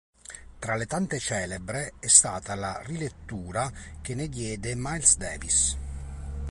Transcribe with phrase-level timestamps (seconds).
[0.57, 5.77] Tra le tante celebre è stata la rilettura che ne diede Miles Davis.